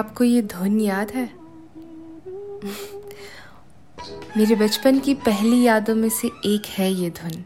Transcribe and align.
आपको 0.00 0.24
ये 0.24 0.42
धुन 0.42 0.80
याद 0.80 1.10
है? 1.10 1.30
मेरे 4.36 4.54
बचपन 4.54 4.98
की 4.98 5.14
पहली 5.14 5.62
यादों 5.62 5.94
में 5.94 6.08
से 6.08 6.28
एक 6.28 6.62
है 6.66 6.92
ये 6.92 7.10
धुन। 7.10 7.44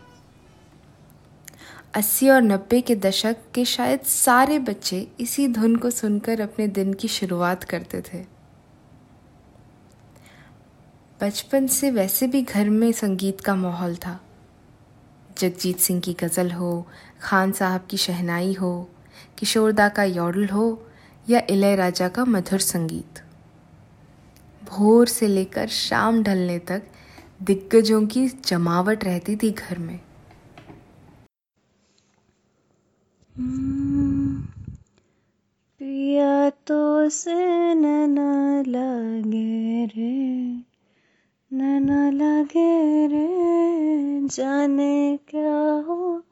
अस्सी 1.94 2.28
और 2.28 2.42
नब्बे 2.42 2.80
के 2.80 2.96
दशक 2.96 3.36
के 3.54 3.64
शायद 3.64 4.00
सारे 4.00 4.58
बच्चे 4.58 5.08
इसी 5.20 5.48
धुन 5.48 5.76
को 5.76 5.90
सुनकर 5.90 6.40
अपने 6.40 6.68
दिन 6.68 6.92
की 6.92 7.08
शुरुआत 7.08 7.64
करते 7.64 8.00
थे। 8.00 8.24
बचपन 11.20 11.66
से 11.66 11.90
वैसे 11.90 12.26
भी 12.26 12.42
घर 12.42 12.70
में 12.70 12.92
संगीत 12.92 13.40
का 13.40 13.54
माहौल 13.54 13.96
था। 13.96 14.20
जगजीत 15.38 15.78
सिंह 15.78 16.00
की 16.00 16.12
गज़ल 16.12 16.52
हो, 16.52 16.86
खान 17.22 17.52
साहब 17.52 17.86
की 17.90 17.96
शहनाई 17.96 18.52
हो 18.52 18.90
किशोरदा 19.38 19.88
का 19.88 20.04
यौडल 20.04 20.48
हो 20.48 20.86
या 21.30 21.42
इलय 21.50 21.76
राजा 21.76 22.08
का 22.08 22.24
मधुर 22.24 22.58
संगीत। 22.58 23.22
भोर 24.64 25.06
से 25.06 25.28
लेकर 25.28 25.68
शाम 25.68 26.22
ढलने 26.22 26.58
तक 26.58 26.82
दिग्गजों 27.42 28.06
की 28.06 28.28
जमावट 28.28 29.04
रहती 29.04 29.36
थी 29.36 29.50
घर 29.50 29.78
में। 29.78 29.98
पिया 35.80 36.50
तो 36.50 37.08
से 37.08 37.74
न 37.74 38.18
लगे 38.68 39.84
रे 39.86 40.64
न 41.52 42.10
लगे 42.14 43.06
रे, 43.06 43.28
जाने 44.28 45.18
क्या 45.28 45.62
हो 45.86 46.22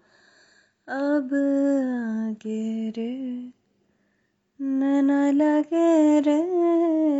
अब 0.88 1.30
आगे 2.26 2.90
रे। 2.90 3.31
न 5.02 5.32
लगे 5.34 6.20
रे 6.20 6.42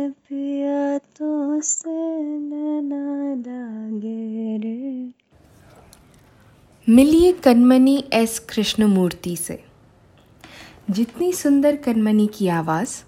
पिया 0.09 0.97
तो 0.97 1.61
से 1.61 2.23
न 2.23 2.91
लगे 3.37 4.57
रे। 4.57 5.11
मिलिए 6.89 7.31
कनमनी 7.33 8.03
एस 8.13 8.39
कृष्णमूर्ति 8.39 9.35
से। 9.35 9.63
जितनी 10.89 11.33
सुंदर 11.33 11.75
कनमनी 11.75 12.27
की 12.27 12.47
आवाज़, 12.47 13.03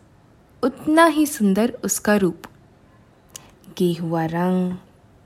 उतना 0.63 1.05
ही 1.05 1.25
सुंदर 1.25 1.77
उसका 1.83 2.15
रूप। 2.15 2.41
गेहुआ 3.77 4.25
रंग, 4.25 4.73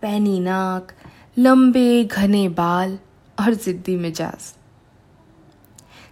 पैनी 0.01 0.39
नाक, 0.39 0.91
लंबे 1.37 2.03
घने 2.03 2.49
बाल 2.49 2.99
और 3.39 3.53
ज़िद्दी 3.53 3.95
मिजाज। 3.95 4.58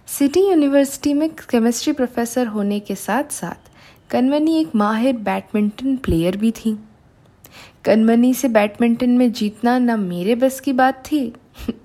सिटी 0.08 0.40
यूनिवर्सिटी 0.40 1.12
में 1.14 1.28
केमिस्ट्री 1.50 1.92
प्रोफेसर 1.92 2.46
होने 2.46 2.78
के 2.80 2.94
साथ 2.94 3.32
साथ 3.32 3.68
कनमनी 4.10 4.56
एक 4.60 4.74
माहिर 4.76 5.16
बैडमिंटन 5.16 5.96
प्लेयर 6.04 6.36
भी 6.36 6.50
थी 6.50 6.76
कनमनी 7.84 8.32
से 8.34 8.48
बैडमिंटन 8.48 9.10
में 9.18 9.30
जीतना 9.32 9.78
ना 9.78 9.96
मेरे 9.96 10.34
बस 10.34 10.60
की 10.60 10.72
बात 10.72 11.02
थी 11.06 11.20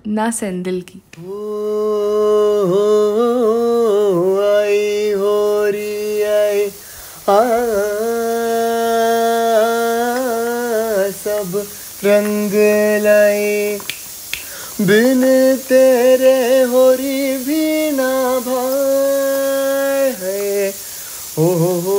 ना 0.06 0.30
सेंदिल 0.30 0.80
की 0.90 1.02
हो 1.18 1.42
सब 11.24 11.56
रंग 12.04 12.52
लाई 13.04 13.78
बिन 14.80 15.22
तेरे 15.68 16.62
होरी 16.70 16.93
ओ 21.38 21.44
हो 21.58 21.94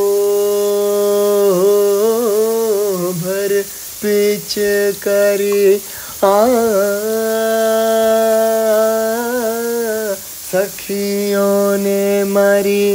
भर 3.22 3.62
पीछ 4.02 4.54
करी 5.04 5.76
आ 6.24 6.36
सखियों 10.52 11.78
ने 11.78 12.24
मारी 12.32 12.86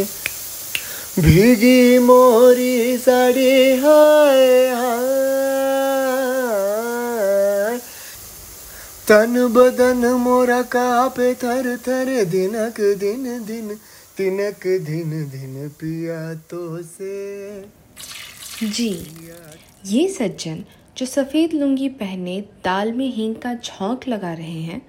भीगी 1.19 1.99
मोरी 1.99 2.97
साड़ी 2.99 3.77
हाय 3.77 4.69
हाय 4.75 5.01
तन 9.09 9.47
बदन 9.55 10.07
मोरा 10.21 10.61
कापे 10.73 11.35
थर 11.35 11.77
थर 11.89 12.13
दिनक 12.31 12.81
दिन 13.01 13.25
दिन 13.47 13.79
तिनक 14.21 14.67
दिन 14.85 15.11
दिन 15.31 15.69
पिया 15.81 16.19
तो 16.51 16.83
से। 16.83 17.61
जी, 18.63 18.89
ये 19.87 20.09
सज्जन 20.09 20.65
जो 20.97 21.07
सफ़ेद 21.07 21.53
लुंगी 21.53 21.89
पहने 21.97 22.41
दाल 22.65 22.93
में 22.93 23.07
हींग 23.09 23.35
का 23.35 23.55
झोंक 23.55 24.07
लगा 24.09 24.33
रहे 24.33 24.61
हैं, 24.63 24.81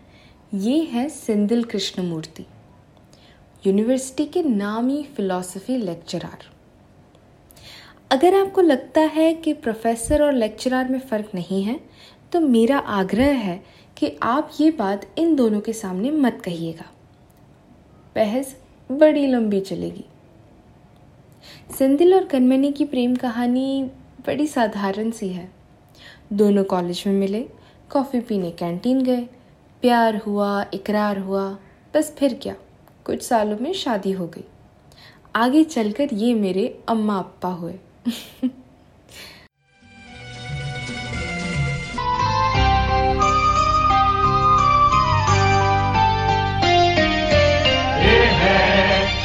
ये 0.55 0.81
है 0.83 1.07
सिंदिल 1.09 1.63
कृष्णमूर्ति, 1.63 2.45
यूनिवर्सिटी 3.63 4.25
के 4.25 4.43
नामी 4.43 5.01
फिलॉसफी 5.15 5.77
लेक्चरर। 5.77 6.49
अगर 8.11 8.35
आपको 8.35 8.61
लगता 8.61 9.01
है 9.13 9.33
कि 9.35 9.53
प्रोफेसर 9.55 10.23
और 10.23 10.33
लेक्चरर 10.33 10.89
में 10.89 10.99
फ़र्क 11.01 11.29
नहीं 11.35 11.61
है 11.63 11.79
तो 12.33 12.39
मेरा 12.41 12.77
आग्रह 12.97 13.37
है 13.39 13.61
कि 13.97 14.11
आप 14.23 14.51
ये 14.59 14.71
बात 14.79 15.07
इन 15.17 15.35
दोनों 15.35 15.61
के 15.61 15.73
सामने 15.75 16.11
मत 16.11 16.41
कहिएगा। 16.45 16.91
बहस 18.15 18.55
बड़ी 18.91 19.27
लंबी 19.27 19.59
चलेगी। 19.59 20.05
सिंदिल 21.77 22.13
और 22.13 22.25
कनमनी 22.25 22.71
की 22.71 22.85
प्रेम 22.85 23.15
कहानी 23.15 23.83
बड़ी 24.27 24.47
साधारण 24.47 25.11
सी 25.11 25.29
है। 25.29 25.51
दोनों 26.33 26.63
कॉलेज 26.63 27.03
में 27.07 27.13
मिले 27.13 27.49
कॉफ़ी 27.91 28.19
पीने 28.19 28.51
कैंटीन 28.51 29.03
गए, 29.03 29.21
प्यार 29.81 30.15
हुआ, 30.17 30.65
इकरार 30.73 31.19
हुआ, 31.19 31.57
बस 31.93 32.15
फिर 32.17 32.39
क्या, 32.41 32.55
कुछ 33.05 33.21
सालों 33.21 33.57
में 33.57 33.73
शादी 33.73 34.11
हो 34.11 34.27
गई। 34.27 34.43
आगे 35.35 35.63
चलकर 35.63 36.09
ये 36.13 36.33
मेरे 36.33 36.83
अम्मा 36.89 37.17
अप्पा 37.17 37.49
हुए। 37.49 37.75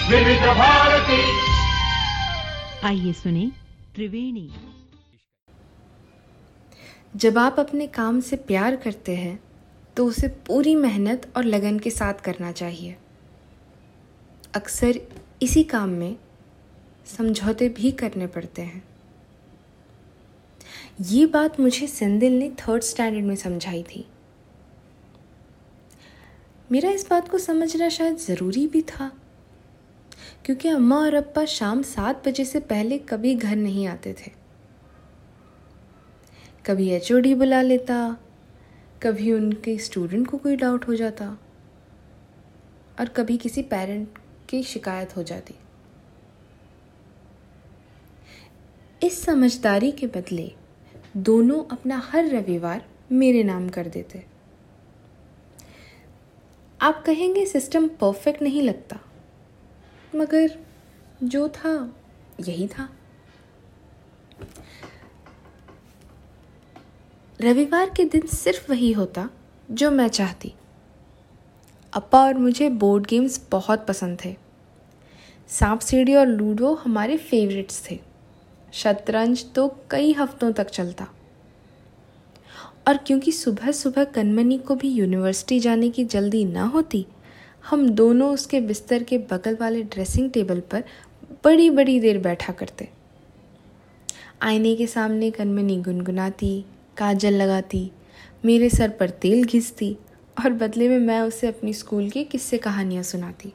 विविध 0.08 0.42
भारती। 0.56 1.22
आइए 2.86 3.12
सुने 3.12 3.50
त्रिवेणी। 3.94 4.50
जब 7.16 7.38
आप 7.38 7.58
अपने 7.60 7.86
काम 7.86 8.20
से 8.20 8.36
प्यार 8.36 8.76
करते 8.76 9.16
हैं 9.16 9.38
तो 9.96 10.06
उसे 10.06 10.28
पूरी 10.46 10.74
मेहनत 10.74 11.32
और 11.36 11.44
लगन 11.44 11.78
के 11.78 11.90
साथ 11.90 12.14
करना 12.14 12.52
चाहिए। 12.52 12.96
अक्सर 14.54 15.00
इसी 15.42 15.64
काम 15.64 15.88
में 15.88 16.16
समझौते 17.16 17.68
भी 17.68 17.92
करने 17.92 18.26
पड़ते 18.28 18.62
हैं। 18.62 18.82
ये 21.00 21.26
बात 21.26 21.60
मुझे 21.60 21.86
सेंदिल 21.86 22.38
ने 22.38 22.50
थर्ड 22.60 22.82
स्टैंडर्ड 22.82 23.24
में 23.24 23.36
समझाई 23.36 23.82
थी। 23.82 24.06
मेरा 26.72 26.90
इस 26.90 27.10
बात 27.10 27.28
को 27.28 27.38
समझना 27.40 27.88
शायद 27.88 28.16
ज़रूरी 28.16 28.66
भी 28.66 28.82
था। 28.82 29.12
क्योंकि 30.44 30.68
अम्मा 30.68 30.96
और 30.96 31.14
अप्पा 31.14 31.44
शाम 31.44 31.82
सात 31.82 32.28
बजे 32.28 32.44
से 32.44 32.60
पहले 32.60 32.98
कभी 32.98 33.34
घर 33.34 33.56
नहीं 33.56 33.86
आते 33.86 34.12
थे। 34.12 34.30
कभी 36.66 36.88
एचओडी 36.88 37.34
बुला 37.34 37.62
लेता, 37.62 38.16
कभी 39.02 39.32
उनके 39.32 39.78
स्टूडेंट 39.78 40.26
को 40.26 40.38
कोई 40.38 40.56
डाउट 40.56 40.88
हो 40.88 40.94
जाता, 40.94 41.38
और 43.00 43.08
कभी 43.08 43.36
किसी 43.36 43.62
पेरेंट 43.62 44.18
की 44.48 44.62
शिकायत 44.62 45.16
हो 45.16 45.22
जाती। 45.22 45.54
इस 49.02 49.22
समझदारी 49.22 49.92
के 49.92 50.06
बदले 50.06 50.52
दोनों 51.16 51.64
अपना 51.64 51.98
हर 52.04 52.26
रविवार 52.26 52.86
मेरे 53.12 53.42
नाम 53.42 53.68
कर 53.68 53.88
देते। 53.88 54.26
आप 56.80 57.04
कहेंगे 57.04 57.46
सिस्टम 57.46 57.88
परफेक्ट 57.88 58.42
नहीं 58.42 58.62
लगता। 58.62 59.00
मगर 60.14 60.58
जो 61.22 61.48
था, 61.48 61.96
यही 62.40 62.68
था। 62.68 62.88
रविवार 67.40 67.90
के 67.90 68.04
दिन 68.04 68.26
सिर्फ़ 68.26 68.72
वही 68.72 68.92
होता, 68.92 69.30
जो 69.70 69.90
मैं 69.90 70.08
चाहती। 70.08 70.54
अपा 71.92 72.20
और 72.20 72.34
मुझे 72.34 72.70
बोर्ड 72.70 73.06
गेम्स 73.06 73.46
बहुत 73.50 73.86
पसंद 73.86 74.18
थे। 74.24 74.36
सांप 75.48 75.80
सीढ़ी 75.80 76.14
और 76.14 76.26
लूडो 76.26 76.74
हमारे 76.74 77.16
फेवरेट्स 77.16 77.90
थे। 77.90 78.00
शतरंज 78.72 79.52
तो 79.54 79.80
कई 79.90 80.12
हफ्तों 80.12 80.52
तक 80.52 80.70
चलता। 80.70 81.06
और 82.88 82.96
क्योंकि 82.96 83.32
सुबह 83.32 83.70
सुबह 83.70 84.04
कनमनी 84.04 84.58
को 84.58 84.74
भी 84.74 84.88
यूनिवर्सिटी 84.88 85.60
जाने 85.60 85.90
की 85.90 86.04
जल्दी 86.04 86.44
ना 86.44 86.64
होती 86.64 87.06
हम 87.70 87.88
दोनों 87.88 88.34
उसके 88.34 88.60
बिस्तर 88.60 89.02
के 89.02 89.18
बगल 89.18 89.56
वाले 89.60 89.82
ड्रेसिंग 89.82 90.30
टेबल 90.30 90.60
पर 90.60 90.84
बड़ी 91.44 91.70
बड़ी 91.70 92.00
देर 92.00 92.18
बैठा 92.18 92.52
करते। 92.52 92.88
आईने 94.42 94.76
के 94.76 94.86
सामने 94.86 95.30
कनमनी 95.30 95.76
गुनगुनाती, 95.82 96.64
काजल 96.96 97.34
लगाती, 97.34 97.90
मेरे 98.44 98.70
सर 98.70 98.88
पर 98.90 99.10
तेल 99.10 99.44
घिसती 99.44 99.96
और 100.44 100.50
बदले 100.50 100.88
में 100.88 100.98
मैं 100.98 101.20
उसे 101.20 101.46
अपनी 101.46 101.72
स्कूल 101.72 102.10
की 102.10 102.24
किस्से 102.24 102.58
कहानियाँ 102.58 103.02
सुनाती। 103.02 103.52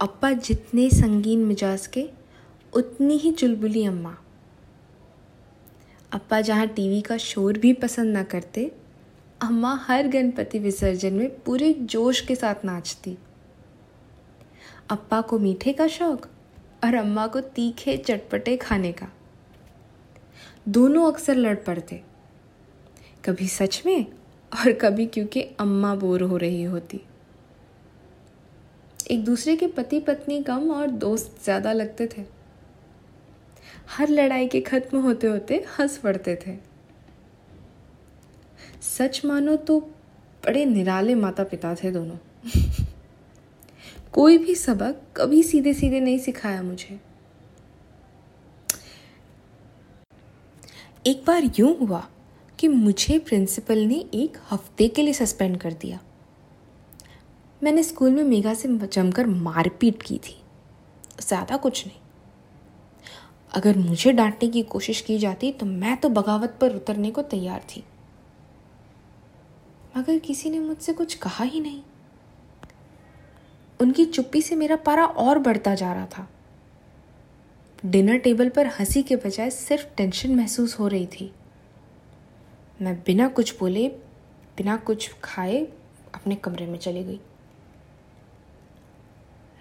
अप्पा 0.00 0.32
जितने 0.32 0.90
संगीन 0.90 1.44
मिजाज 1.44 1.86
के, 1.86 2.08
उतनी 2.72 3.16
ही 3.16 3.32
चुलबुली 3.32 3.84
अम्मा। 3.84 4.16
अप्पा 6.12 6.40
जहाँ 6.40 6.66
टीवी 6.66 7.00
का 7.00 7.16
शोर 7.16 7.58
भी 7.58 7.72
पसंद 7.72 8.12
ना 8.12 8.22
करते 8.22 8.72
अम्मा 9.42 9.72
हर 9.82 10.08
गणपति 10.08 10.58
विसर्जन 10.58 11.12
में 11.12 11.28
पूरे 11.42 11.72
जोश 11.72 12.20
के 12.20 12.34
साथ 12.34 12.64
नाचती। 12.64 13.16
अप्पा 14.90 15.20
को 15.20 15.38
मीठे 15.38 15.72
का 15.72 15.86
शौक 15.86 16.26
और 16.84 16.94
अम्मा 16.94 17.26
को 17.26 17.40
तीखे 17.40 17.96
चटपटे 17.96 18.56
खाने 18.56 18.92
का। 18.92 19.08
दोनों 20.68 21.06
अक्सर 21.12 21.36
लड़ 21.36 21.56
पड़ते। 21.56 22.02
कभी 23.24 23.48
सच 23.48 23.82
में 23.86 24.06
और 24.52 24.72
कभी 24.72 25.06
क्योंकि 25.06 25.42
अम्मा 25.60 25.94
बोर 25.94 26.22
हो 26.22 26.36
रही 26.36 26.62
होती। 26.62 27.00
एक 29.10 29.24
दूसरे 29.24 29.56
के 29.56 29.66
पति 29.66 30.00
पत्नी 30.00 30.42
कम 30.42 30.70
और 30.70 30.86
दोस्त 30.86 31.44
ज़्यादा 31.44 31.72
लगते 31.72 32.06
थे। 32.06 32.24
हर 33.88 34.08
लड़ाई 34.08 34.48
के 34.48 34.60
खत्म 34.60 35.00
होते 35.00 35.26
होते 35.26 35.64
हंस 35.78 35.98
पड़ते 35.98 36.38
थे। 36.46 36.69
सच 38.82 39.20
मानो 39.24 39.56
तो 39.56 39.78
बड़े 40.44 40.64
निराले 40.64 41.14
माता 41.14 41.44
पिता 41.44 41.74
थे 41.74 41.90
दोनों। 41.90 42.16
कोई 44.12 44.38
भी 44.38 44.54
सबक 44.54 45.02
कभी 45.16 45.42
सीधे 45.42 45.72
सीधे 45.74 46.00
नहीं 46.00 46.18
सिखाया 46.18 46.62
मुझे। 46.62 46.98
एक 51.06 51.22
बार 51.26 51.50
यूँ 51.58 51.76
हुआ 51.78 52.06
कि 52.58 52.68
मुझे 52.68 53.18
प्रिंसिपल 53.18 53.78
ने 53.78 54.04
एक 54.14 54.36
हफ़्ते 54.50 54.88
के 54.88 55.02
लिए 55.02 55.12
सस्पेंड 55.12 55.56
कर 55.58 55.72
दिया। 55.72 56.00
मैंने 57.62 57.82
स्कूल 57.82 58.10
में 58.10 58.22
मेघा 58.24 58.54
से 58.54 58.68
जमकर 58.84 59.26
मारपीट 59.26 60.02
की 60.02 60.18
थी। 60.18 60.36
ज़्यादा 61.20 61.56
कुछ 61.56 61.86
नहीं। 61.86 61.98
अगर 63.52 63.78
मुझे 63.78 64.12
डांटने 64.12 64.48
की 64.48 64.62
कोशिश 64.64 65.00
की 65.00 65.18
जाती 65.18 65.52
तो 65.52 65.66
मैं 65.66 65.96
तो 65.96 66.08
बगावत 66.08 66.56
पर 66.60 66.74
उतरने 66.76 67.10
को 67.10 67.22
तैयार 67.24 67.60
थी। 67.68 67.82
मगर 69.96 70.18
किसी 70.18 70.50
ने 70.50 70.58
मुझसे 70.58 70.92
कुछ 70.92 71.14
कहा 71.14 71.44
ही 71.44 71.60
नहीं। 71.60 71.82
उनकी 73.80 74.04
चुप्पी 74.04 74.42
से 74.42 74.56
मेरा 74.56 74.76
पारा 74.76 75.04
और 75.04 75.38
बढ़ता 75.38 75.74
जा 75.74 75.92
रहा 75.92 76.06
था। 76.06 76.30
डिनर 77.86 78.18
टेबल 78.18 78.48
पर 78.48 78.66
हँसी 78.66 79.02
के 79.02 79.16
बजाय 79.16 79.50
सिर्फ़ 79.50 79.86
टेंशन 79.86 80.34
महसूस 80.34 80.78
हो 80.78 80.88
रही 80.88 81.06
थी। 81.06 81.32
मैं 82.82 83.02
बिना 83.06 83.28
कुछ 83.28 83.58
बोले, 83.58 83.88
बिना 84.56 84.76
कुछ 84.76 85.14
खाए 85.24 85.64
अपने 86.14 86.34
कमरे 86.34 86.66
में 86.66 86.78
चली 86.78 87.04
गई। 87.04 87.20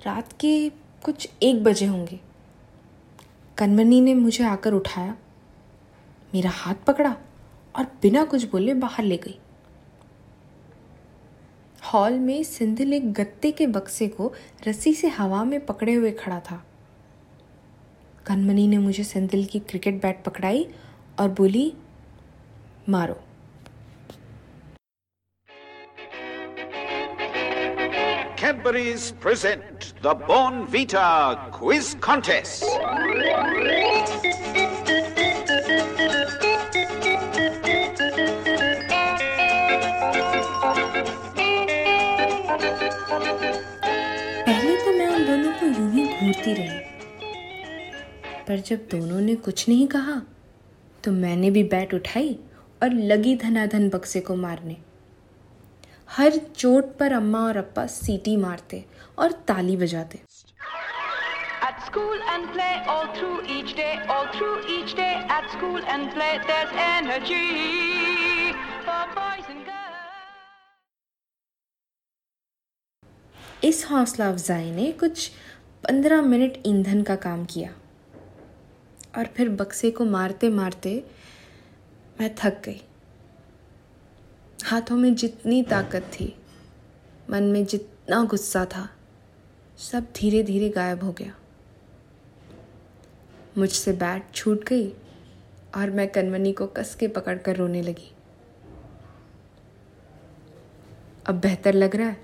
रात 0.05 0.33
के 0.39 0.69
कुछ 1.03 1.29
एक 1.43 1.63
बजे 1.63 1.85
होंगे। 1.85 2.19
कनमनी 3.57 4.01
ने 4.01 4.13
मुझे 4.13 4.43
आकर 4.43 4.73
उठाया, 4.73 5.17
मेरा 6.33 6.49
हाथ 6.49 6.75
पकड़ा 6.87 7.17
और 7.75 7.85
बिना 8.01 8.25
कुछ 8.25 8.43
बोले 8.43 8.73
बाहर 8.73 9.03
ले 9.03 9.17
गई। 9.17 9.39
हॉल 11.93 12.13
में 12.19 12.43
सिंधिल 12.43 12.93
एक 12.93 13.11
गत्ते 13.13 13.51
के 13.51 13.67
बक्से 13.67 14.07
को 14.07 14.33
रस्सी 14.67 14.93
से 14.93 15.07
हवा 15.07 15.43
में 15.43 15.65
पकड़े 15.65 15.93
हुए 15.93 16.11
खड़ा 16.11 16.39
था 16.39 16.63
कनमनी 18.25 18.67
ने 18.67 18.77
मुझे 18.77 19.03
सिंधिल 19.03 19.45
की 19.45 19.59
क्रिकेट 19.59 20.01
बैट 20.01 20.23
पकड़ाई 20.23 20.67
और 21.19 21.29
बोली, 21.39 21.73
मारो 22.89 23.17
Cadbury's 28.39 29.11
present 29.23 29.93
the 30.01 30.13
Born 30.27 30.65
Vita 30.67 31.07
Quiz 31.51 31.95
Contest. 32.05 32.63
यूँ 45.69 45.91
ही 45.91 46.05
घूरती 46.05 46.53
रही। 46.53 46.79
पर 48.47 48.59
जब 48.59 48.87
दोनों 48.91 49.19
ने 49.21 49.35
कुछ 49.37 49.67
नहीं 49.69 49.87
कहा 49.87 50.21
तो 51.03 51.11
मैंने 51.11 51.51
भी 51.51 51.63
बैट 51.63 51.93
उठाई 51.93 52.37
और 52.83 52.93
लगी 52.93 53.35
धनाधन 53.35 53.89
बक्से 53.89 54.19
को 54.21 54.35
मारने। 54.35 54.77
हर 56.09 56.37
चोट 56.37 56.95
पर 56.97 57.13
अम्मा 57.13 57.39
और 57.39 57.57
अप्पा 57.57 57.85
सीटी 57.87 58.35
मारते 58.37 58.83
और 59.19 59.31
ताली 59.47 59.77
बजाते। 59.77 60.19
इस 73.63 73.85
हौसला 73.91 74.27
अफजाई 74.29 74.71
ने 74.71 74.91
कुछ 74.91 75.31
पंद्रह 75.83 76.21
मिनट 76.21 76.53
ईंधन 76.65 77.03
का 77.03 77.15
काम 77.15 77.45
किया। 77.45 77.75
और 79.17 79.25
फिर 79.25 79.49
बक्से 79.49 79.91
को 79.91 80.05
मारते 80.05 80.49
मारते 80.49 81.03
मैं 82.19 82.35
थक 82.35 82.61
गई। 82.65 82.81
हाथों 84.63 84.95
में 84.95 85.15
जितनी 85.15 85.63
ताकत 85.63 86.01
थी, 86.01 86.35
मन 87.29 87.43
में 87.43 87.65
जितना 87.65 88.23
गुस्सा 88.23 88.65
था, 88.65 88.89
सब 89.77 90.07
धीरे 90.15 90.43
धीरे 90.43 90.69
गायब 90.69 91.03
हो 91.03 91.11
गया। 91.11 91.35
मुझसे 93.57 93.91
बैट 93.91 94.31
छूट 94.35 94.63
गई 94.63 94.89
और 95.75 95.89
मैं 95.89 96.07
कनवनी 96.07 96.53
को 96.53 96.67
कस 96.67 96.95
के 96.95 97.07
पकड़ 97.07 97.37
कर 97.37 97.55
रोने 97.55 97.81
लगी। 97.81 98.11
अब 101.25 101.39
बेहतर 101.39 101.73
लग 101.73 101.95
रहा 101.95 102.07
है? 102.07 102.17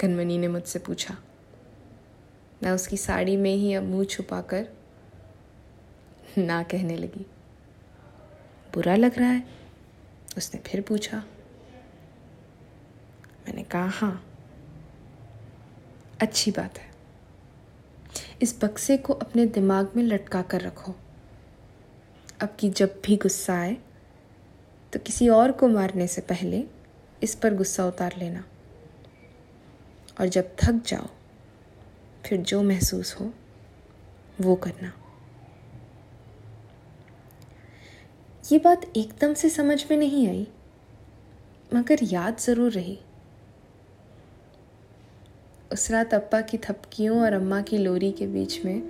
कनमनी 0.00 0.38
ने 0.38 0.48
मुझसे 0.48 0.78
पूछा। 0.78 1.16
मैं 2.64 2.70
उसकी 2.70 2.96
साड़ी 2.96 3.36
में 3.36 3.54
ही 3.54 3.74
अब 3.74 3.82
मुँह 3.82 4.04
छुपाकर 4.04 4.66
ना 6.38 6.62
कहने 6.62 6.96
लगी। 6.96 7.26
बुरा 8.74 8.94
लग 8.96 9.18
रहा 9.18 9.28
है? 9.28 9.42
उसने 10.36 10.60
फिर 10.60 10.80
पूछा। 10.80 11.16
मैंने 13.46 13.62
कहा 13.62 13.86
हाँ 13.86 14.24
अच्छी 16.22 16.50
बात 16.50 16.78
है। 16.78 16.92
इस 18.42 18.58
बक्से 18.62 18.96
को 18.96 19.12
अपने 19.12 19.46
दिमाग 19.46 19.92
में 19.96 20.02
लटका 20.02 20.42
कर 20.42 20.60
रखो। 20.60 20.94
अब 22.40 22.56
की 22.60 22.70
जब 22.70 23.00
भी 23.06 23.16
गुस्सा 23.16 23.54
आए 23.54 23.76
तो 24.92 24.98
किसी 24.98 25.28
और 25.28 25.52
को 25.52 25.68
मारने 25.68 26.06
से 26.06 26.20
पहले 26.20 26.64
इस 27.22 27.34
पर 27.34 27.54
गुस्सा 27.54 27.86
उतार 27.86 28.16
लेना। 28.18 28.44
और 30.20 30.28
जब 30.28 30.56
थक 30.62 30.82
जाओ 30.86 31.08
फिर 32.26 32.40
जो 32.40 32.62
महसूस 32.62 33.14
हो, 33.14 33.30
वो 34.40 34.54
करना। 34.56 34.92
ये 38.44 38.58
बात 38.58 38.84
एकदम 38.96 39.34
से 39.34 39.48
समझ 39.50 39.84
में 39.90 39.96
नहीं 39.96 40.26
आई, 40.28 40.46
मगर 41.74 41.98
याद 42.02 42.38
ज़रूर 42.38 42.72
रही। 42.72 42.98
उस 45.72 45.90
रात 45.90 46.14
अप्पा 46.14 46.40
की 46.40 46.58
थपकियों 46.58 47.20
और 47.22 47.32
अम्मा 47.32 47.60
की 47.60 47.78
लोरी 47.78 48.12
के 48.12 48.26
बीच 48.26 48.64
में 48.64 48.82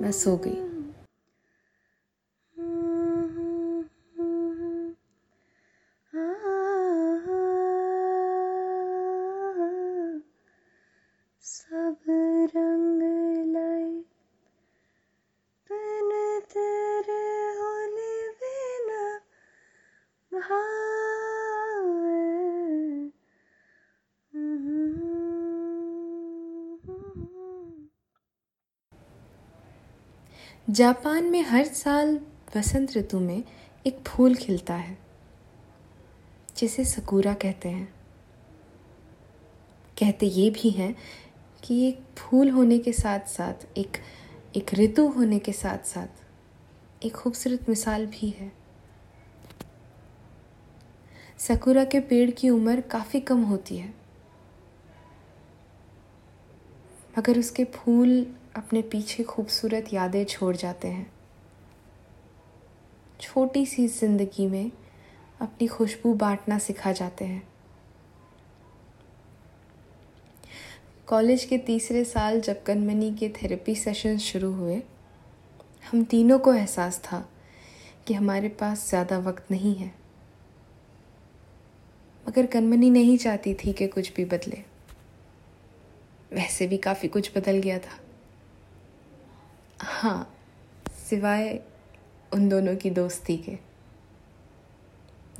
मैं 0.00 0.12
सो 0.12 0.36
गई। 0.36 0.69
जापान 30.68 31.24
में 31.24 31.42
हर 31.42 31.64
साल 31.64 32.18
वसंत 32.56 32.96
ऋतु 32.96 33.18
में 33.20 33.42
एक 33.86 33.98
फूल 34.06 34.34
खिलता 34.34 34.74
है, 34.74 34.96
जिसे 36.56 36.84
सकूरा 36.84 37.32
कहते 37.34 37.68
हैं। 37.68 37.86
कहते 39.96 40.26
ये 40.26 40.48
भी 40.50 40.70
हैं 40.70 40.94
कि 41.64 41.82
एक 41.88 42.02
फूल 42.18 42.50
होने 42.50 42.78
के 42.78 42.92
साथ 42.92 43.26
साथ, 43.28 43.66
एक 43.76 43.96
एक 44.56 44.74
ऋतु 44.74 45.06
होने 45.08 45.38
के 45.38 45.52
साथ 45.52 45.86
साथ 45.86 47.04
एक 47.04 47.12
खूबसूरत 47.12 47.68
मिसाल 47.68 48.06
भी 48.08 48.30
है। 48.30 48.52
सकुरा 51.38 51.84
के 51.84 52.00
पेड़ 52.00 52.30
की 52.30 52.50
उम्र 52.50 52.80
काफ़ी 52.90 53.20
कम 53.22 53.42
होती 53.44 53.76
है, 53.76 53.94
मगर 57.18 57.38
उसके 57.38 57.64
फूल 57.74 58.26
अपने 58.60 58.80
पीछे 58.82 59.22
खूबसूरत 59.22 59.92
यादें 59.92 60.24
छोड़ 60.24 60.56
जाते 60.56 60.88
हैं। 60.88 61.10
छोटी 63.20 63.64
सी 63.66 63.86
ज़िंदगी 63.88 64.46
में 64.46 64.70
अपनी 65.40 65.66
खुशबू 65.66 66.12
बांटना 66.14 66.58
सिखा 66.58 66.92
जाते 66.92 67.24
हैं। 67.24 67.42
कॉलेज 71.08 71.44
के 71.44 71.58
तीसरे 71.58 72.04
साल 72.04 72.40
जब 72.40 72.62
कनमनी 72.62 73.10
के 73.14 73.28
थेरेपी 73.28 73.74
सेशन 73.74 74.18
शुरू 74.18 74.52
हुए, 74.52 74.80
हम 75.90 76.04
तीनों 76.04 76.38
को 76.38 76.54
एहसास 76.54 76.98
था 77.04 77.24
कि 78.06 78.14
हमारे 78.14 78.48
पास 78.60 78.88
ज़्यादा 78.88 79.18
वक्त 79.18 79.50
नहीं 79.50 79.74
है। 79.74 79.92
मगर 82.26 82.46
कनमनी 82.46 82.90
नहीं 82.90 83.16
चाहती 83.18 83.54
थी 83.54 83.72
कि 83.72 83.86
कुछ 83.86 84.12
भी 84.14 84.24
बदले। 84.26 84.62
वैसे 86.32 86.66
भी 86.66 86.76
काफ़ी 86.78 87.08
कुछ 87.08 87.36
बदल 87.36 87.58
गया 87.58 87.78
था। 87.78 87.98
हाँ 89.82 90.34
सिवाय 91.10 91.60
उन 92.32 92.48
दोनों 92.48 92.76
की 92.76 92.90
दोस्ती 92.90 93.36
के। 93.36 93.58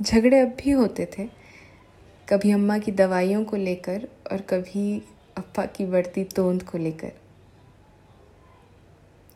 झगड़े 0.01 0.39
अब 0.39 0.47
भी 0.47 0.71
होते 0.71 1.11
थे। 1.17 1.29
कभी 2.29 2.51
अम्मा 2.51 2.77
की 2.77 2.91
दवाइयों 2.91 3.45
को 3.45 3.57
लेकर 3.57 4.07
और 4.31 4.41
कभी 4.41 5.03
अप्पा 5.37 5.65
की 5.65 5.85
बढ़ती 5.85 6.23
तोंद 6.23 6.63
को 6.63 6.77
लेकर। 6.77 7.11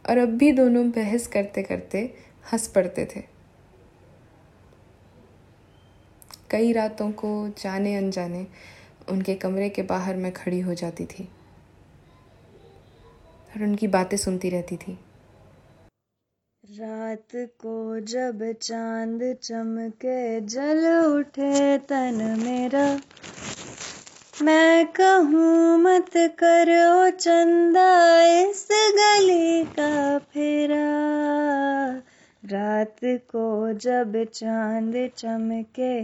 और 0.10 0.18
अब 0.18 0.30
भी 0.30 0.52
दोनों 0.52 0.92
बहस 0.92 1.28
करते 1.28 1.64
करते 1.64 2.18
हंस 2.54 2.68
पड़ते 2.68 3.06
थे। 3.06 3.24
कई 6.50 6.72
रातों 6.72 7.12
को 7.12 7.50
जाने 7.50 7.96
अनजाने 7.96 8.48
उनके 9.10 9.36
कमरे 9.36 9.70
के 9.70 9.82
बाहर 9.82 10.16
मैं 10.16 10.32
खड़ी 10.32 10.60
हो 10.60 10.74
जाती 10.74 11.06
थी। 11.06 11.30
और 13.56 13.64
उनकी 13.64 13.88
बातें 13.88 14.18
सुनती 14.18 14.50
रहती 14.50 14.78
थी। 14.78 15.00
रात 16.64 17.28
को 17.36 18.00
जब 18.00 18.54
चाँद 18.62 19.36
चमके, 19.44 20.42
जल 20.42 21.04
उठे 21.06 21.78
तन 21.78 22.36
मेरा। 22.46 23.00
मैं 24.42 24.86
कहूँ, 24.86 25.78
मत 25.78 26.10
करो 26.16 27.10
चंदा 27.10 28.22
इस 28.22 28.68
गली 28.72 29.64
का 29.64 30.18
फेरा। 30.18 30.86
रात 32.46 32.98
को 33.04 33.74
जब 33.74 34.26
चाँद 34.34 35.10
चमके 35.18 36.04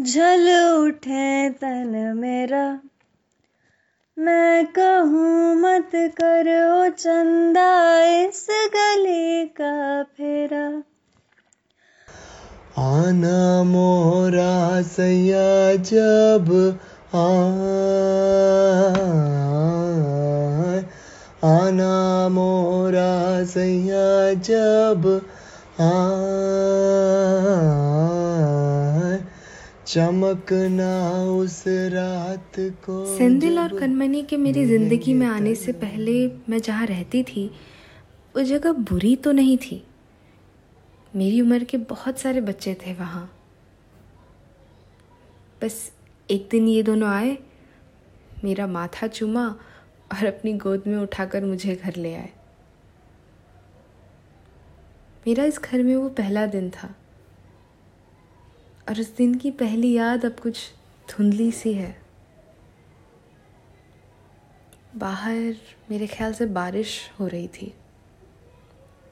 झल 0.00 0.72
उठे 0.86 1.50
तन 1.50 2.14
मेरा। 2.16 2.80
मैं 4.18 4.66
कहूँ 4.66 5.54
मत 5.54 5.90
करो 5.94 6.88
चंदा 6.88 8.00
इस 8.02 8.46
गली 8.50 9.44
का 9.46 10.02
फेरा। 10.02 10.82
आना 12.78 13.62
मोरा 13.62 14.82
सैया 14.82 15.76
जब 15.76 16.78
आए। 17.14 17.66
आना 21.44 22.28
मोरा 22.28 23.44
सैया 23.44 24.34
जब 24.34 25.26
आए। 25.80 26.65
चमकना 29.96 30.88
उस 31.32 31.62
रात 31.66 32.56
को 32.84 32.94
सेंदिल 33.16 33.58
और 33.58 33.78
कनमनी 33.78 34.22
के 34.22 34.36
मेरी 34.36 34.64
ज़िंदगी 34.66 35.12
में 35.14 35.26
आने 35.26 35.54
से 35.54 35.72
पहले 35.72 36.14
मैं 36.48 36.58
जहाँ 36.58 36.86
रहती 36.86 37.22
थी 37.22 37.46
वो 38.34 38.42
जगह 38.42 38.72
बुरी 38.90 39.14
तो 39.16 39.32
नहीं 39.32 39.56
थी। 39.58 39.82
मेरी 41.16 41.40
उम्र 41.40 41.64
के 41.64 41.76
बहुत 41.92 42.18
सारे 42.18 42.40
बच्चे 42.40 42.74
थे 42.86 42.92
वहाँ। 42.94 43.24
बस 45.62 45.92
एक 46.28 46.48
दिन 46.50 46.68
ये 46.68 46.82
दोनों 46.82 47.08
आए 47.08 47.36
मेरा 48.44 48.66
माथा 48.66 49.06
चूमा 49.06 49.46
और 50.12 50.26
अपनी 50.26 50.52
गोद 50.58 50.82
में 50.86 50.96
उठाकर 50.98 51.44
मुझे 51.44 51.74
घर 51.74 51.96
ले 51.96 52.14
आए। 52.14 52.30
मेरा 55.26 55.44
इस 55.44 55.60
घर 55.60 55.82
में 55.82 55.94
वो 55.96 56.08
पहला 56.08 56.46
दिन 56.46 56.70
था। 56.70 56.94
और 58.88 59.00
उस 59.00 59.16
दिन 59.16 59.34
की 59.34 59.50
पहली 59.50 59.92
याद 59.92 60.24
अब 60.24 60.40
कुछ 60.40 60.72
धुंधली 61.10 61.52
सी 61.52 61.72
है। 61.72 62.02
बाहर 64.96 65.56
मेरे 65.90 66.06
ख्याल 66.06 66.32
से 66.32 66.46
बारिश 66.46 67.10
हो 67.20 67.26
रही 67.26 67.48
थी। 67.48 67.74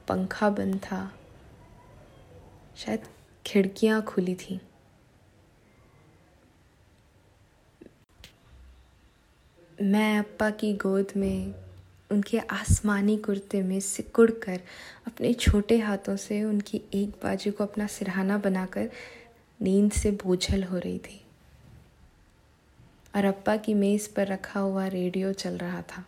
पंखा 0.07 0.49
बंद 0.49 0.79
था। 0.79 1.17
शायद 2.77 2.99
खिड़कियाँ 3.45 4.01
खुली 4.01 4.35
थी। 4.35 4.61
मैं 9.81 10.19
अप्पा 10.19 10.49
की 10.49 10.73
गोद 10.73 11.07
में 11.17 11.53
उनके 12.11 12.39
आसमानी 12.39 13.17
कुर्ते 13.17 13.61
में 13.63 13.79
सिकुड़ 13.79 14.31
कर 14.31 14.61
अपने 15.07 15.33
छोटे 15.33 15.79
हाथों 15.79 16.15
से 16.15 16.43
उनकी 16.43 16.81
एक 16.93 17.09
बाजू 17.09 17.51
को 17.51 17.63
अपना 17.63 17.87
सिरहाना 17.87 18.37
बनाकर 18.37 18.89
नींद 19.61 19.91
से 19.91 20.11
बोझल 20.11 20.63
हो 20.63 20.77
रही 20.77 20.99
थी। 20.99 21.21
और 23.15 23.25
अप्पा 23.25 23.57
की 23.57 23.73
मेज़ 23.73 24.09
पर 24.15 24.27
रखा 24.27 24.59
हुआ 24.59 24.87
रेडियो 24.87 25.33
चल 25.33 25.57
रहा 25.57 25.81
था। 25.81 26.05